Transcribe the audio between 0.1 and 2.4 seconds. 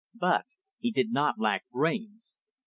But he did not lack brains.